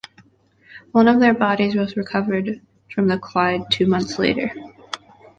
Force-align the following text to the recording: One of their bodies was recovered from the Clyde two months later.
One 0.93 1.07
of 1.07 1.19
their 1.19 1.35
bodies 1.35 1.75
was 1.75 1.95
recovered 1.95 2.59
from 2.89 3.07
the 3.07 3.19
Clyde 3.19 3.69
two 3.69 3.85
months 3.85 4.17
later. 4.17 4.51